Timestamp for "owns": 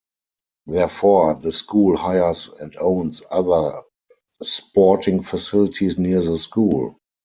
2.79-3.21